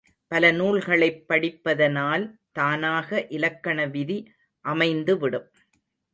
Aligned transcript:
பல 0.27 0.51
நூல்களைப் 0.51 1.27
படிப்பதனால் 1.27 2.39
தானாக 2.51 3.27
இலக்கண 3.27 3.85
விதி 3.85 4.31
அமைந்துவிடும். 4.65 5.47